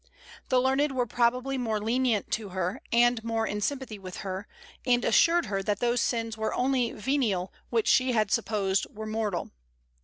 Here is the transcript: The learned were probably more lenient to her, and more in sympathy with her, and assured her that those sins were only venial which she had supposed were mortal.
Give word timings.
The 0.49 0.59
learned 0.59 0.93
were 0.93 1.05
probably 1.05 1.59
more 1.59 1.79
lenient 1.79 2.31
to 2.31 2.49
her, 2.49 2.81
and 2.91 3.23
more 3.23 3.45
in 3.45 3.61
sympathy 3.61 3.99
with 3.99 4.17
her, 4.25 4.47
and 4.83 5.05
assured 5.05 5.45
her 5.45 5.61
that 5.61 5.79
those 5.79 6.01
sins 6.01 6.35
were 6.35 6.55
only 6.55 6.91
venial 6.91 7.53
which 7.69 7.87
she 7.87 8.13
had 8.13 8.31
supposed 8.31 8.87
were 8.89 9.05
mortal. 9.05 9.51